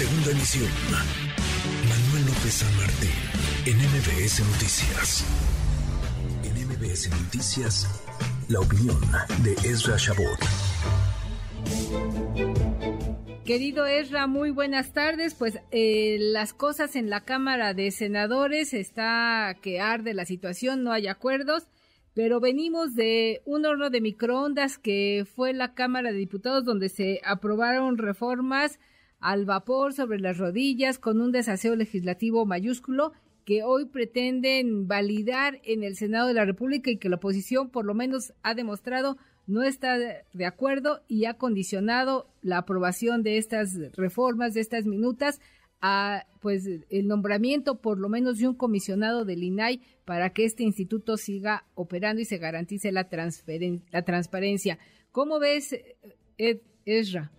[0.00, 0.70] Segunda emisión.
[1.86, 3.10] Manuel López San Martín,
[3.66, 5.26] en MBS Noticias.
[6.42, 7.86] En MBS Noticias,
[8.48, 8.98] la opinión
[9.44, 10.40] de Ezra Shabot.
[13.44, 15.34] Querido Ezra, muy buenas tardes.
[15.34, 20.92] Pues eh, las cosas en la Cámara de Senadores está que arde la situación, no
[20.92, 21.68] hay acuerdos,
[22.14, 27.20] pero venimos de un horno de microondas que fue la Cámara de Diputados donde se
[27.22, 28.78] aprobaron reformas
[29.20, 33.12] al vapor sobre las rodillas con un desaseo legislativo mayúsculo
[33.44, 37.84] que hoy pretenden validar en el Senado de la República y que la oposición por
[37.84, 39.16] lo menos ha demostrado
[39.46, 45.40] no está de acuerdo y ha condicionado la aprobación de estas reformas, de estas minutas,
[45.80, 50.62] a pues el nombramiento por lo menos de un comisionado del INAI para que este
[50.62, 53.08] instituto siga operando y se garantice la,
[53.90, 54.78] la transparencia.
[55.10, 55.74] ¿Cómo ves,
[56.36, 57.32] Ed Esra?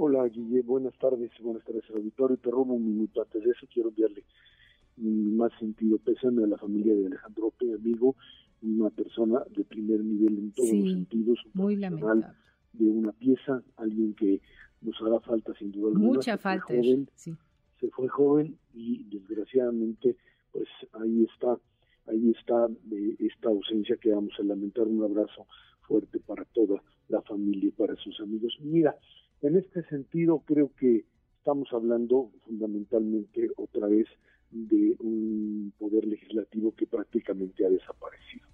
[0.00, 2.36] Hola, Guille, buenas tardes, buenas tardes al auditorio.
[2.36, 3.20] Te robo un minuto.
[3.20, 4.22] Antes de eso quiero enviarle
[4.96, 7.74] mi más sentido pésame a la familia de Alejandro P.
[7.74, 8.14] amigo,
[8.62, 12.32] una persona de primer nivel en todos los sentidos, un muy profesional
[12.74, 14.40] de una pieza, alguien que
[14.82, 16.14] nos hará falta sin duda alguna.
[16.14, 16.66] Mucha se falta.
[16.68, 17.08] Fue joven,
[17.80, 20.16] Se fue joven y desgraciadamente,
[20.52, 21.58] pues ahí está,
[22.06, 24.86] ahí está de esta ausencia que vamos a lamentar.
[24.86, 25.48] Un abrazo
[25.80, 28.56] fuerte para toda la familia y para sus amigos.
[28.60, 28.96] Mira,
[29.42, 31.04] en este sentido, creo que
[31.38, 34.06] estamos hablando fundamentalmente otra vez
[34.50, 38.46] de un poder legislativo que prácticamente ha desaparecido.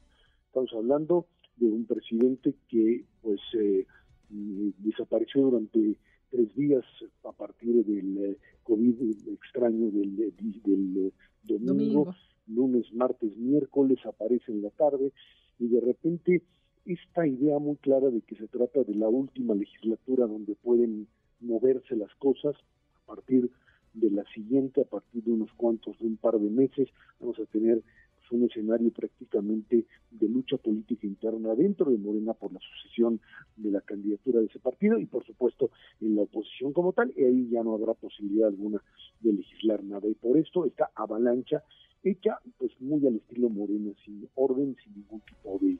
[0.46, 3.86] Estamos hablando de un presidente que pues eh,
[4.28, 5.96] desapareció durante
[6.30, 6.84] tres días
[7.24, 11.12] a partir del eh, COVID extraño del, del,
[11.42, 12.14] domingo,
[12.48, 15.12] lunes, martes, miércoles, aparece en la tarde
[15.58, 16.42] y de repente
[16.86, 21.06] esta idea muy clara de que se trata de la última legislatura donde pueden
[21.40, 22.54] moverse las cosas
[23.02, 23.50] a partir
[23.94, 26.88] de la siguiente, a partir de unos cuantos, de un par de meses,
[27.20, 27.82] vamos a tener
[28.16, 33.20] pues, un escenario prácticamente de lucha política interna dentro de Morena por la sucesión
[33.56, 37.24] de la candidatura de ese partido y por supuesto en la oposición como tal, y
[37.24, 38.82] ahí ya no habrá posibilidad alguna
[39.20, 40.08] de legislar nada.
[40.08, 41.62] Y por esto esta avalancha
[42.02, 45.78] hecha pues muy al estilo Morena, sin orden, sin ningún tipo de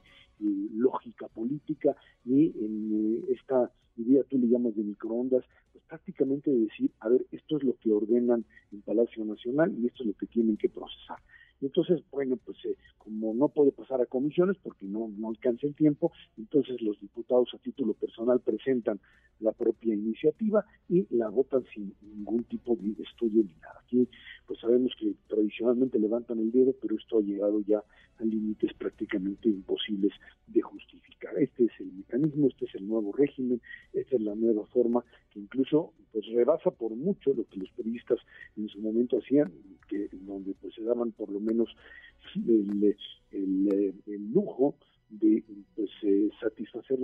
[0.72, 6.91] lógica política y en eh, esta idea tú le llamas de microondas, pues prácticamente decir,
[7.00, 10.27] a ver, esto es lo que ordenan en Palacio Nacional y esto es lo que
[10.27, 11.19] tienen que procesar.
[11.60, 15.75] Entonces, bueno, pues eh, como no puede pasar a comisiones porque no, no alcanza el
[15.75, 19.00] tiempo, entonces los diputados a título personal presentan
[19.41, 23.81] la propia iniciativa y la votan sin ningún tipo de estudio ni nada.
[23.84, 24.09] Aquí
[24.47, 27.82] pues sabemos que tradicionalmente levantan el dedo, pero esto ha llegado ya
[28.19, 30.12] a límites prácticamente imposibles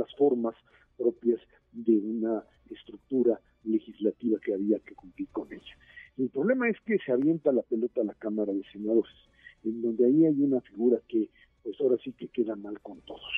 [0.00, 0.54] las formas
[0.96, 1.40] propias
[1.72, 5.76] de una estructura legislativa que había que cumplir con ella.
[6.16, 9.12] El problema es que se avienta la pelota a la Cámara de Senadores,
[9.64, 11.28] en donde ahí hay una figura que,
[11.62, 13.32] pues ahora sí que queda mal con todos,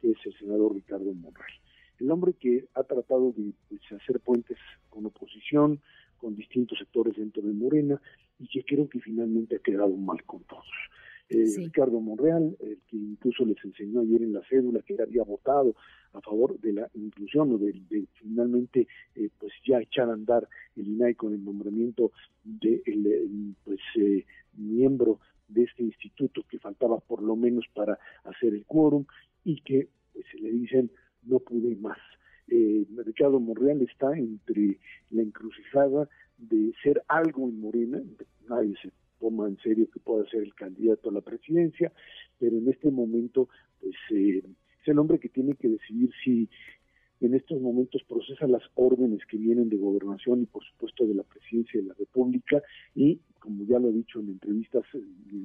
[0.00, 1.52] que es el senador Ricardo Monreal.
[2.00, 4.58] El hombre que ha tratado de pues, hacer puentes
[4.88, 5.80] con oposición,
[6.16, 8.00] con distintos sectores dentro de Morena,
[8.38, 10.66] y que creo que finalmente ha quedado mal con todos.
[11.30, 15.74] Eh, Ricardo Monreal, el que incluso les enseñó ayer en la cédula que había votado
[16.14, 20.88] a favor de la inclusión o de, finalmente eh, pues ya echar a andar el
[20.88, 22.12] INAI con el nombramiento
[22.42, 24.24] de el, pues eh,
[24.54, 29.04] miembro de este instituto que faltaba por lo menos para hacer el quórum
[29.44, 30.90] y que pues le dicen
[31.24, 31.98] no pude más.
[32.48, 34.78] Eh, Ricardo Monreal está entre
[35.10, 36.08] la encrucijada
[36.38, 38.00] de ser algo en Morena,
[38.48, 41.92] nadie se toma en serio que pueda ser el candidato a la presidencia,
[42.38, 43.48] pero en este momento
[43.80, 44.42] pues eh,
[44.82, 46.48] es el hombre que tiene que decidir si
[47.20, 51.24] en estos momentos procesa las órdenes que vienen de gobernación y por supuesto de la
[51.24, 52.62] presidencia de la República.
[52.94, 55.00] Y como ya lo he dicho en entrevistas eh,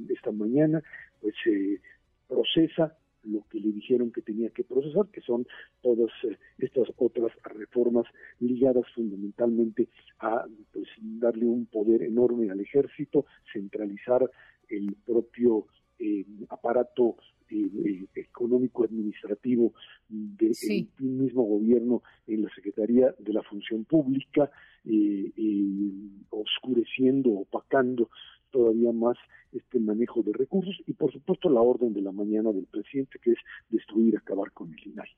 [0.10, 0.84] esta mañana,
[1.20, 1.82] pues se
[2.28, 5.46] procesa lo que le dijeron que tenía que procesar, que son
[5.82, 8.06] todas eh, estas otras reformas
[8.40, 9.90] ligadas fundamentalmente
[10.20, 14.30] a pues, darle un poder enorme al ejército, centralizar
[14.70, 15.68] el propio
[16.00, 17.18] eh, aparato
[17.50, 19.74] eh, económico administrativo
[20.10, 20.54] del
[21.00, 24.50] mismo gobierno en la Secretaría de la Función Pública,
[26.30, 28.10] oscureciendo, opacando
[28.52, 29.18] todavía más
[29.74, 33.32] este manejo de recursos y por supuesto la orden de la mañana del presidente que
[33.32, 33.38] es
[33.70, 35.10] destruir, acabar con el INAI.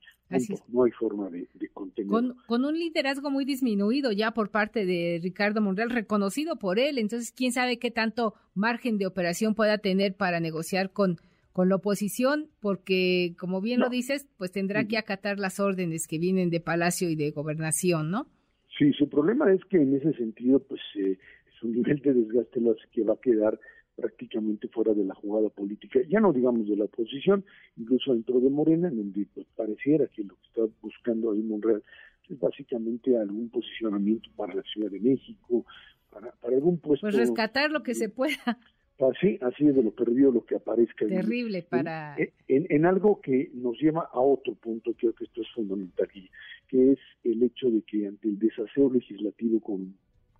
[0.68, 2.10] No hay forma de, de contener.
[2.10, 6.98] Con, con, un liderazgo muy disminuido ya por parte de Ricardo Monreal, reconocido por él,
[6.98, 11.18] entonces quién sabe qué tanto margen de operación pueda tener para negociar con,
[11.52, 16.18] con la oposición, porque como bien lo dices, pues tendrá que acatar las órdenes que
[16.18, 18.26] vienen de Palacio y de Gobernación, ¿no?
[18.78, 21.18] Sí, su problema es que en ese sentido, pues eh,
[21.58, 23.58] su nivel de desgaste lo hace que va a quedar
[23.96, 27.44] prácticamente fuera de la jugada política, ya no digamos de la oposición,
[27.76, 31.82] incluso dentro de Morena, en donde pues, pareciera que lo que está buscando ahí Monreal
[32.28, 35.64] es básicamente algún posicionamiento para la Ciudad de México,
[36.10, 37.06] para, para algún puesto.
[37.06, 38.58] Pues rescatar lo que se pueda.
[38.98, 41.06] Así, así es de lo perdido lo que aparezca.
[41.06, 42.16] Terrible para...
[42.48, 46.08] En, en, algo que nos lleva a otro punto, creo que esto es fundamental
[46.68, 49.94] que es el hecho de que ante el desaseo legislativo con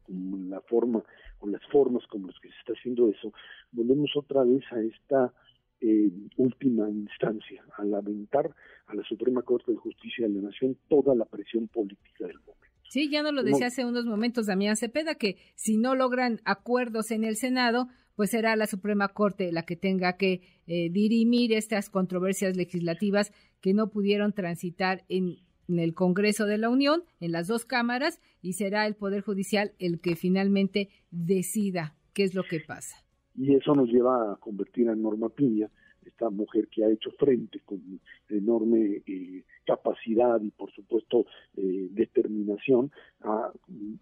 [0.06, 1.02] con la forma,
[1.38, 3.32] con las formas como las que se está haciendo eso,
[3.72, 5.32] volvemos otra vez a esta
[5.80, 8.54] eh, última instancia, al aventar
[8.86, 12.66] a la Suprema Corte de Justicia de la Nación toda la presión política del momento.
[12.88, 17.10] Sí, ya nos lo decía hace unos momentos Damián Cepeda, que si no logran acuerdos
[17.10, 21.90] en el Senado, pues será la Suprema Corte la que tenga que eh, dirimir estas
[21.90, 25.36] controversias legislativas que no pudieron transitar en
[25.68, 29.72] en el Congreso de la Unión, en las dos cámaras, y será el Poder Judicial
[29.78, 32.96] el que finalmente decida qué es lo que pasa.
[33.34, 35.68] Y eso nos lleva a convertir a Norma Piña,
[36.06, 37.80] esta mujer que ha hecho frente con
[38.28, 41.26] enorme eh, capacidad y por supuesto
[41.56, 42.92] eh, determinación
[43.22, 43.50] a,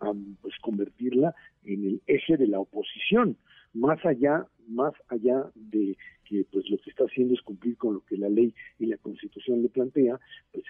[0.00, 0.12] a,
[0.42, 1.34] pues convertirla
[1.64, 3.36] en el eje de la oposición
[3.72, 8.00] más allá más allá de que pues lo que está haciendo es cumplir con lo
[8.00, 10.18] que la ley y la constitución le plantea,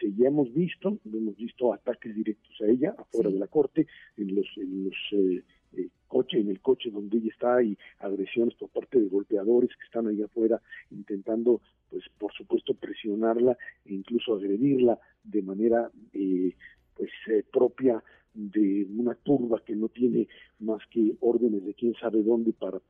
[0.05, 3.87] eh, ya hemos visto, hemos visto ataques directos a ella afuera de la corte,
[4.17, 5.43] en los, en los eh,
[5.77, 9.85] eh, coche, en el coche donde ella está y agresiones por parte de golpeadores que
[9.85, 10.61] están ahí afuera
[10.91, 11.61] intentando
[11.91, 13.57] pues por supuesto presionarla
[13.87, 15.91] e incluso agredirla de manera
[16.97, 17.11] pues
[17.53, 18.03] propia
[18.35, 20.29] de una turba que no tiene
[20.61, 22.81] más que órdenes de quién sabe dónde para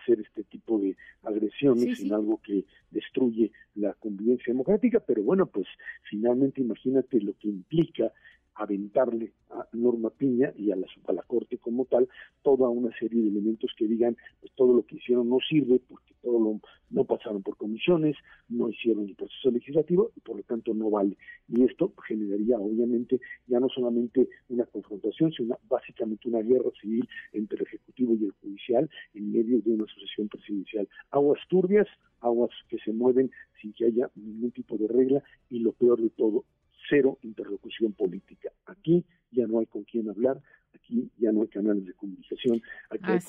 [0.00, 5.66] hacer este tipo de agresiones en algo que destruye la convivencia democrática, pero bueno, pues
[6.08, 8.12] finalmente imagínate lo que implica
[8.60, 12.08] aventarle a Norma Piña y a la, a la Corte como tal
[12.42, 16.14] toda una serie de elementos que digan pues todo lo que hicieron no sirve porque
[16.22, 16.60] todo lo,
[16.90, 18.16] no pasaron por comisiones,
[18.48, 21.16] no hicieron el proceso legislativo y por lo tanto no vale.
[21.48, 27.58] Y esto generaría obviamente ya no solamente una confrontación, sino básicamente una guerra civil entre
[27.58, 30.86] el Ejecutivo y el Judicial en medio de una sucesión presidencial.
[31.10, 31.88] Aguas turbias,
[32.20, 33.30] aguas que se mueven
[33.60, 36.44] sin que haya ningún tipo de regla y lo peor de todo,
[36.88, 38.50] cero interlocución política.
[38.66, 40.40] Aquí ya no hay con quién hablar,
[40.74, 42.62] aquí ya no hay canales de comunicación,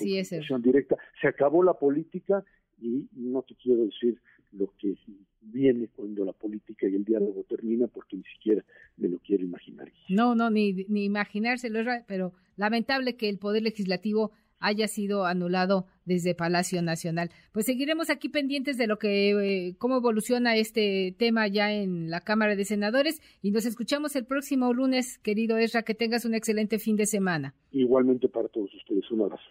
[0.02, 0.96] hay comunicación directa.
[1.20, 2.44] Se acabó la política
[2.80, 4.18] y no te quiero decir
[4.52, 4.96] lo que
[5.40, 8.64] viene cuando la política y el diálogo termina porque ni siquiera
[8.96, 9.90] me lo quiero imaginar.
[10.08, 14.32] No, no, ni, ni imaginárselo, pero lamentable que el Poder Legislativo
[14.62, 17.30] haya sido anulado desde Palacio Nacional.
[17.52, 22.20] Pues seguiremos aquí pendientes de lo que eh, cómo evoluciona este tema ya en la
[22.20, 26.78] Cámara de Senadores y nos escuchamos el próximo lunes, querido Esra, que tengas un excelente
[26.78, 27.54] fin de semana.
[27.72, 29.50] Igualmente para todos ustedes, un abrazo.